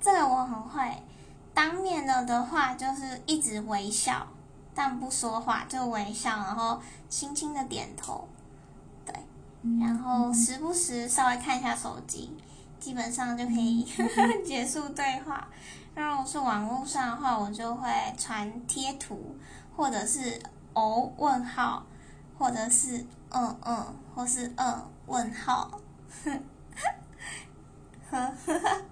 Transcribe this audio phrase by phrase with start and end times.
[0.00, 1.02] 这个我很会。
[1.54, 4.28] 当面了的话，就是一直微笑，
[4.72, 8.28] 但不说话，就微笑，然后轻轻的点头，
[9.04, 9.12] 对，
[9.80, 12.32] 然后时不时稍微看一下手机，
[12.78, 13.84] 基本上就可以
[14.46, 15.48] 结束对话。
[15.96, 19.34] 那如果是网络上的话，我就会传贴图，
[19.76, 20.40] 或者是
[20.74, 21.84] 哦问号，
[22.38, 25.68] 或者是嗯嗯，或是嗯问号，
[26.22, 26.30] 呵
[28.12, 28.82] 呵呵。